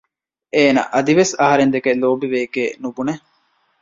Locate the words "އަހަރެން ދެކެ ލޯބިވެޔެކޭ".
1.39-2.63